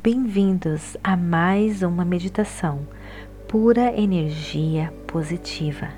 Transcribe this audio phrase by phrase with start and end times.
[0.00, 2.86] Bem-vindos a mais uma meditação
[3.48, 5.88] pura energia positiva.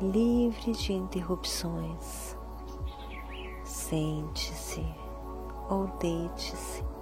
[0.00, 2.36] livre de interrupções.
[3.62, 4.84] Sente-se
[5.70, 6.93] ou deite-se.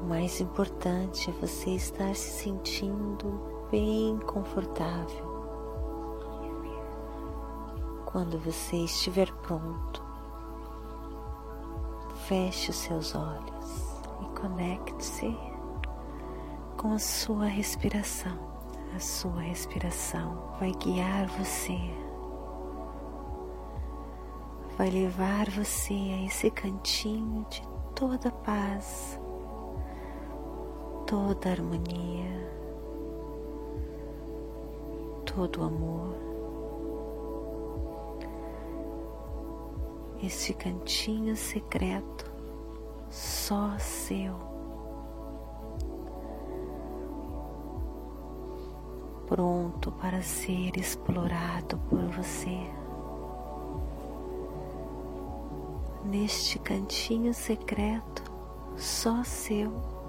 [0.00, 5.28] O mais importante é você estar se sentindo bem confortável.
[8.06, 10.02] Quando você estiver pronto,
[12.26, 15.36] feche os seus olhos e conecte-se
[16.76, 18.50] com a sua respiração.
[18.96, 21.78] A sua respiração vai guiar você,
[24.76, 27.62] vai levar você a esse cantinho de
[27.94, 29.20] toda paz,
[31.10, 32.48] toda harmonia,
[35.26, 36.14] todo amor.
[40.22, 42.30] Este cantinho secreto
[43.10, 44.48] só seu.
[49.26, 52.58] pronto para ser explorado por você.
[56.04, 58.24] Neste cantinho secreto,
[58.76, 59.99] só seu,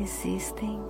[0.00, 0.82] existem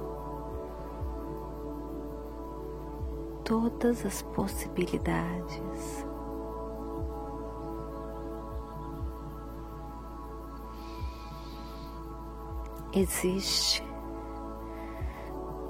[3.44, 6.06] todas as possibilidades.
[12.92, 13.82] Existe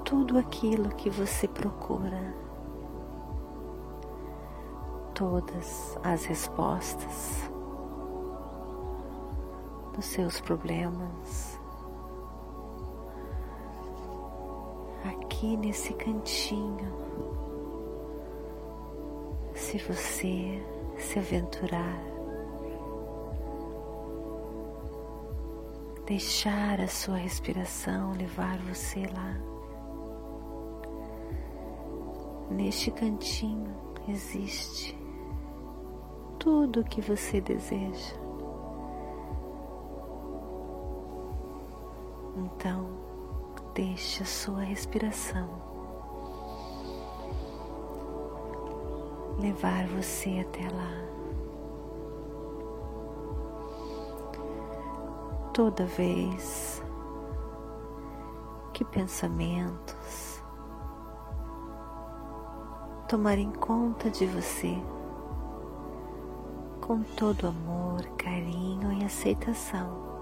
[0.05, 2.35] tudo aquilo que você procura,
[5.13, 7.49] todas as respostas
[9.93, 11.64] dos seus problemas.
[15.35, 16.93] Aqui nesse cantinho,
[19.53, 20.65] se você
[20.97, 22.01] se aventurar,
[26.05, 29.37] deixar a sua respiração levar você lá.
[32.49, 33.75] Neste cantinho
[34.07, 34.97] existe
[36.39, 38.15] tudo o que você deseja.
[42.37, 43.04] Então,
[43.75, 45.49] deixe a sua respiração
[49.37, 51.05] levar você até lá.
[55.53, 56.81] Toda vez
[58.73, 60.41] que pensamentos
[63.09, 64.81] tomarem conta de você
[66.79, 70.14] com todo amor, carinho e aceitação.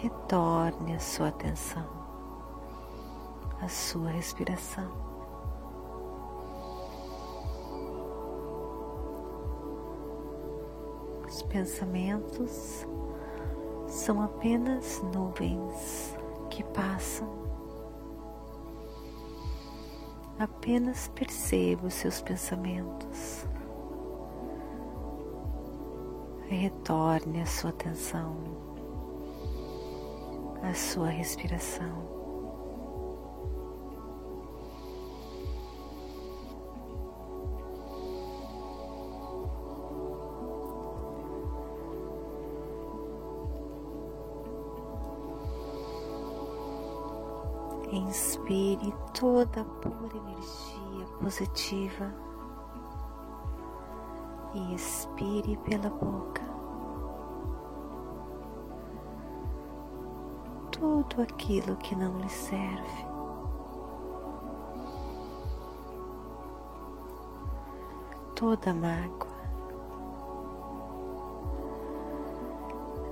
[0.00, 1.86] Retorne a sua atenção
[3.60, 4.90] à sua respiração.
[11.26, 12.86] Os pensamentos
[13.86, 16.16] são apenas nuvens
[16.50, 17.38] que passam
[20.38, 23.44] Apenas perceba os seus pensamentos.
[26.46, 28.36] Retorne a sua atenção,
[30.62, 32.18] à sua respiração.
[47.90, 52.14] Inspire toda a pura energia positiva
[54.54, 56.47] e expire pela boca
[60.78, 63.06] tudo aquilo que não lhe serve.
[68.34, 69.28] Toda mágoa.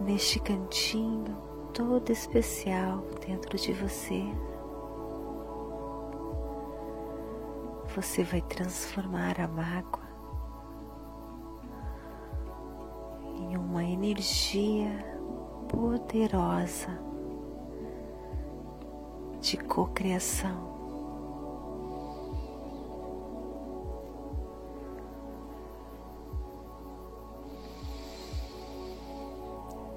[0.00, 1.36] Neste cantinho
[1.74, 4.22] todo especial dentro de você.
[7.94, 10.04] você vai transformar a mágoa
[13.38, 14.90] em uma energia
[15.66, 17.15] poderosa
[19.46, 20.74] de cocriação.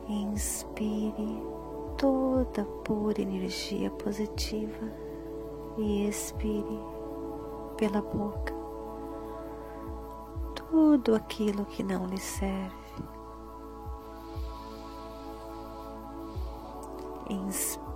[0.08, 1.42] Inspire
[1.98, 4.86] toda pura energia positiva
[5.80, 6.80] e expire
[7.76, 8.54] pela boca
[10.54, 12.78] tudo aquilo que não lhe serve.
[17.28, 17.89] Inspire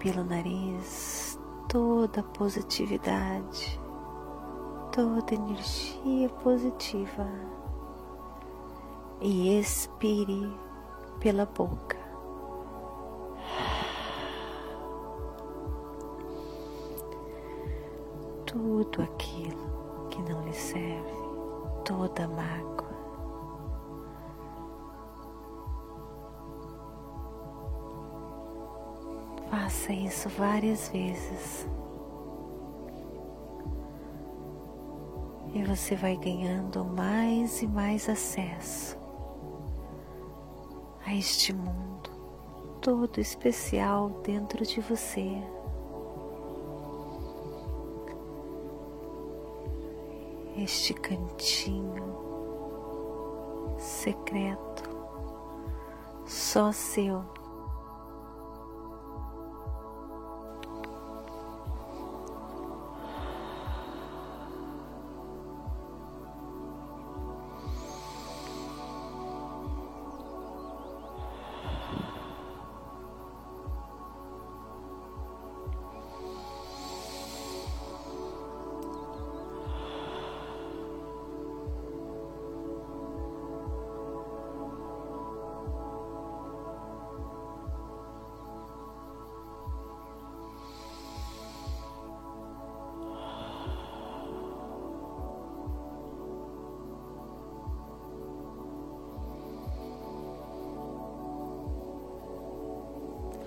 [0.00, 1.38] pelo nariz
[1.68, 3.80] toda positividade,
[4.90, 7.28] toda energia positiva
[9.20, 10.52] e expire
[11.20, 11.96] pela boca.
[18.46, 21.12] Tudo aquilo que não lhe serve,
[21.84, 22.89] toda mágoa.
[29.70, 31.64] Faça isso várias vezes.
[35.54, 38.98] E você vai ganhando mais e mais acesso
[41.06, 42.10] a este mundo
[42.80, 45.40] todo especial dentro de você.
[50.56, 52.16] Este cantinho
[53.78, 54.90] secreto,
[56.26, 57.39] só seu.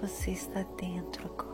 [0.03, 1.53] Você está dentro agora.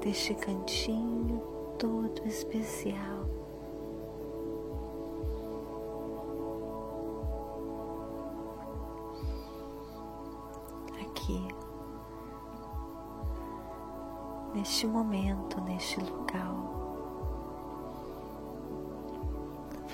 [0.00, 1.40] Deste cantinho
[1.78, 3.24] todo especial.
[11.00, 11.46] Aqui,
[14.52, 16.56] neste momento, neste local,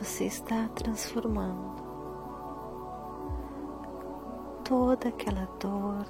[0.01, 1.82] você está transformando
[4.73, 6.07] toda aquela dor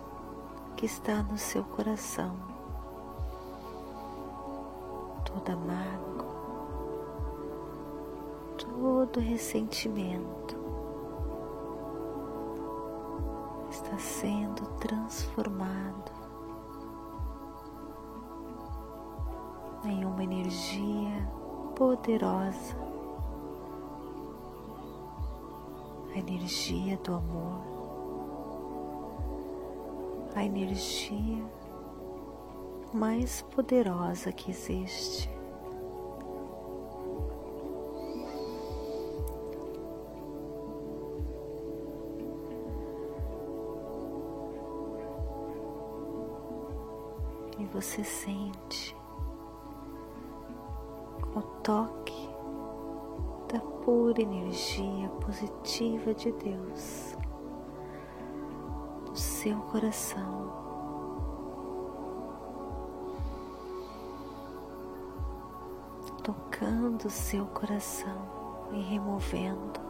[0.76, 2.36] que está no seu coração,
[5.24, 6.32] toda mágoa,
[8.56, 10.56] todo ressentimento
[13.68, 16.12] está sendo transformado
[19.84, 21.28] em uma energia
[21.74, 22.76] poderosa,
[26.14, 27.71] a energia do amor
[30.34, 31.44] a energia
[32.92, 35.30] mais poderosa que existe.
[47.58, 48.96] E você sente
[51.34, 52.28] o toque
[53.52, 57.16] da pura energia positiva de Deus
[59.42, 60.52] seu coração.
[66.22, 69.80] Tocando seu coração e removendo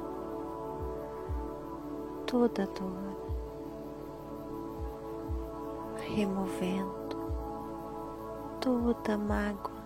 [2.27, 3.15] toda dor,
[5.99, 7.17] removendo
[8.59, 9.83] toda mágoa.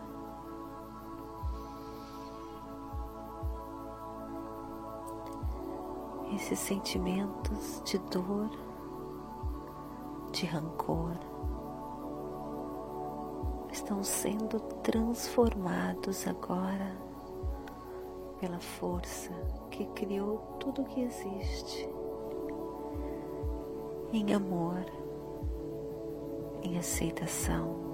[6.32, 8.65] Esses sentimentos de dor
[10.36, 11.14] de rancor
[13.72, 16.94] estão sendo transformados agora
[18.38, 19.32] pela força
[19.70, 21.88] que criou tudo que existe
[24.12, 24.84] em amor,
[26.62, 27.86] em aceitação.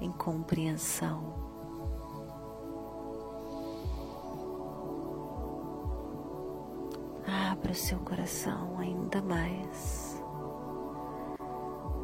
[0.00, 1.47] Em compreensão.
[7.58, 10.22] Abra o seu coração ainda mais.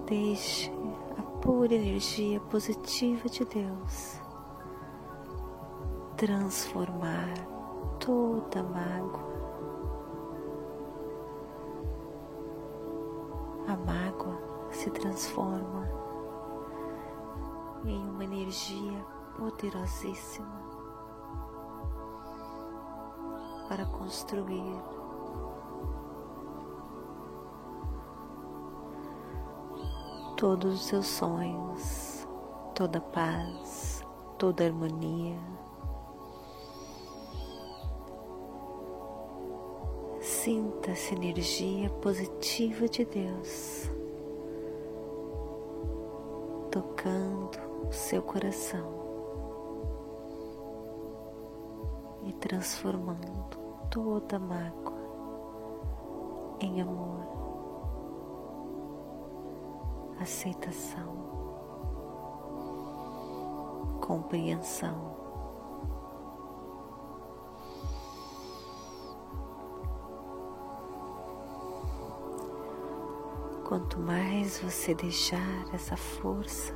[0.06, 0.70] Deixe
[1.16, 4.20] a pura energia positiva de Deus
[6.16, 7.32] transformar
[8.00, 9.34] toda mágoa.
[13.68, 15.88] A mágoa se transforma
[17.84, 19.04] em uma energia
[19.36, 20.64] poderosíssima
[23.68, 25.03] para construir
[30.44, 32.28] todos os seus sonhos,
[32.74, 34.04] toda paz,
[34.36, 35.38] toda harmonia.
[40.20, 43.90] Sinta essa energia positiva de Deus
[46.70, 47.58] tocando
[47.88, 48.92] o seu coração
[52.22, 53.56] e transformando
[53.90, 54.92] toda mágoa
[56.60, 57.43] em amor,
[60.24, 61.14] aceitação,
[64.00, 65.14] compreensão.
[73.64, 76.74] Quanto mais você deixar essa força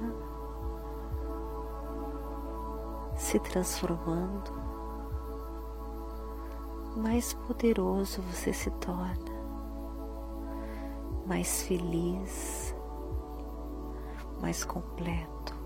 [3.17, 4.52] se transformando,
[6.97, 9.38] mais poderoso você se torna,
[11.26, 12.75] mais feliz,
[14.40, 15.57] mais completo.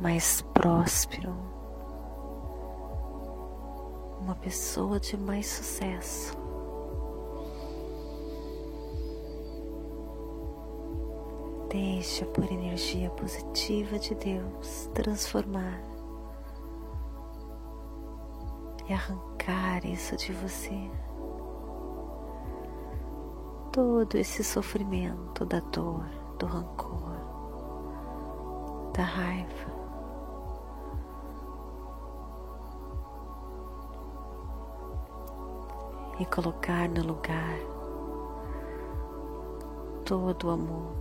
[0.00, 1.34] Mais próspero
[4.20, 6.38] uma pessoa de mais sucesso.
[11.68, 15.80] Deixa por energia positiva de Deus transformar
[18.88, 20.90] e arrancar isso de você.
[23.72, 26.04] Todo esse sofrimento da dor,
[26.38, 27.16] do rancor,
[28.94, 29.80] da raiva.
[36.20, 37.58] e colocar no lugar
[40.04, 40.92] todo o amor,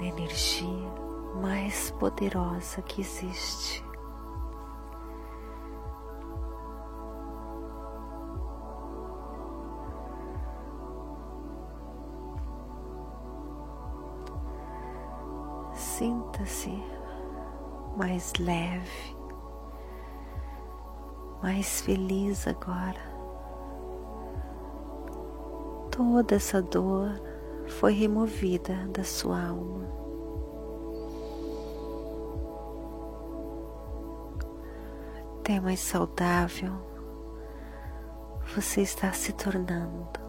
[0.00, 0.92] a energia
[1.40, 3.91] mais poderosa que existe.
[16.44, 16.82] Sinta-se
[17.96, 19.16] mais leve,
[21.42, 23.00] mais feliz agora.
[25.90, 27.20] Toda essa dor
[27.68, 29.86] foi removida da sua alma.
[35.38, 36.72] Até mais saudável
[38.54, 40.21] você está se tornando.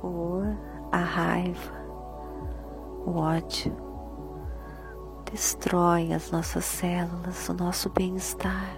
[0.00, 0.56] Rancor,
[0.90, 1.72] a raiva,
[3.06, 3.76] o ódio
[5.30, 8.76] destrói as nossas células, o nosso bem-estar.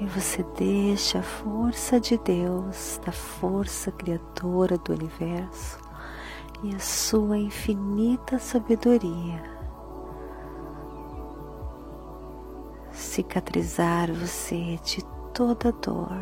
[0.00, 5.78] E você deixa a força de Deus, da força criadora do universo
[6.62, 9.57] e a sua infinita sabedoria
[13.18, 16.16] cicatrizar você de toda dor.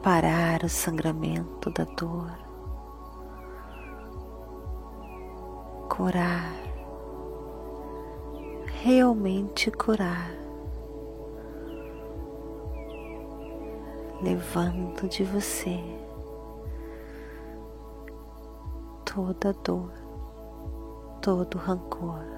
[0.00, 2.30] Parar o sangramento da dor,
[5.88, 6.52] curar,
[8.82, 10.30] realmente curar,
[14.22, 15.80] levando de você
[19.04, 19.92] toda dor,
[21.20, 22.31] todo rancor,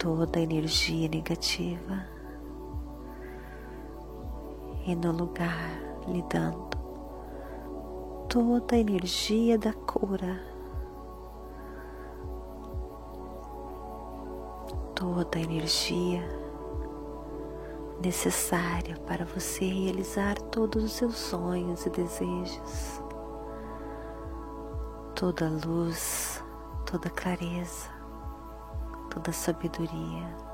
[0.00, 2.06] toda energia negativa
[4.86, 5.78] e no lugar
[6.08, 6.70] lhe dando
[8.26, 10.40] toda a energia da cura,
[14.94, 16.26] toda a energia
[18.02, 23.02] necessária para você realizar todos os seus sonhos e desejos,
[25.14, 26.42] toda a luz,
[26.86, 27.99] toda a clareza,
[29.10, 30.50] toda sabedoria.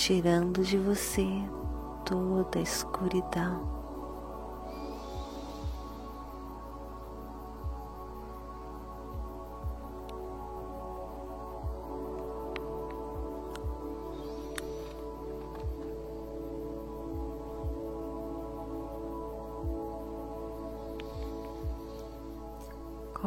[0.00, 1.26] tirando de você
[2.06, 3.79] toda a escuridão.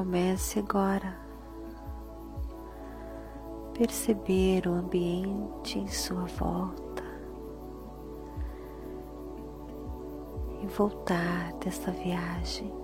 [0.04, 1.18] Comece agora
[3.64, 7.04] a perceber o ambiente em sua volta
[10.62, 12.83] e voltar desta viagem.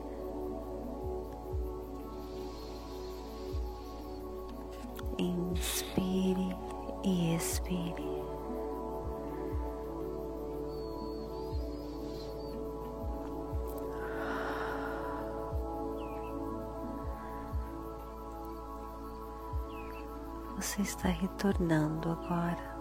[20.70, 22.78] Você está retornando agora.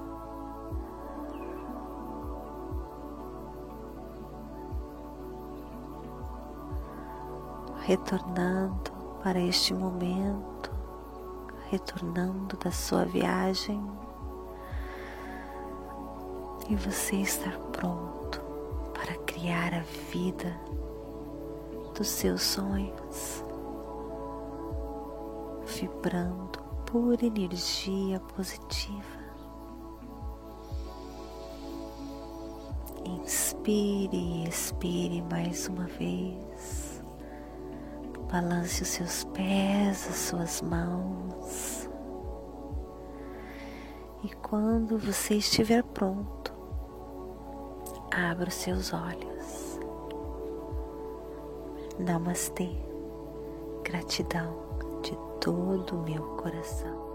[7.87, 8.91] Retornando
[9.23, 10.71] para este momento,
[11.71, 13.83] retornando da sua viagem
[16.69, 18.39] e você estar pronto
[18.93, 19.81] para criar a
[20.13, 20.61] vida
[21.97, 23.43] dos seus sonhos,
[25.65, 26.58] vibrando
[26.91, 29.19] pura energia positiva.
[33.05, 37.05] Inspire e expire mais uma vez.
[38.31, 41.91] Balance os seus pés, as suas mãos.
[44.25, 46.55] E quando você estiver pronto,
[48.11, 49.79] abra os seus olhos.
[51.99, 52.71] Namastê.
[53.85, 54.68] Gratidão
[55.49, 57.08] todo o meu coração.